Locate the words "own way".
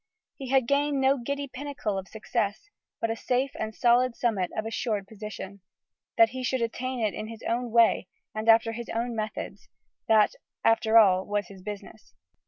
7.47-8.07